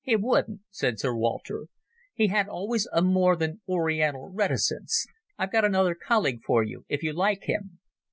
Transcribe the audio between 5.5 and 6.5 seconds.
got another colleague